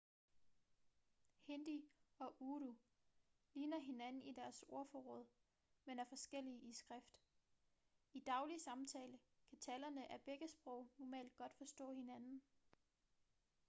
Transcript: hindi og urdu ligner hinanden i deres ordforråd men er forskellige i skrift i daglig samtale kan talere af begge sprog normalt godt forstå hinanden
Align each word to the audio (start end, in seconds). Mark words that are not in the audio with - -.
hindi 1.47 1.89
og 2.19 2.35
urdu 2.39 2.75
ligner 3.53 3.77
hinanden 3.79 4.23
i 4.23 4.33
deres 4.33 4.63
ordforråd 4.67 5.25
men 5.85 5.99
er 5.99 6.03
forskellige 6.03 6.59
i 6.59 6.73
skrift 6.73 7.19
i 8.13 8.19
daglig 8.19 8.61
samtale 8.61 9.19
kan 9.49 9.57
talere 9.57 10.11
af 10.11 10.21
begge 10.21 10.47
sprog 10.47 10.87
normalt 10.97 11.35
godt 11.37 11.55
forstå 11.57 11.91
hinanden 11.91 12.41